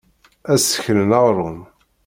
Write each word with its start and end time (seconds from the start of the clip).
Ad 0.51 0.59
sekren 0.61 1.09
aɣṛum. 1.17 1.59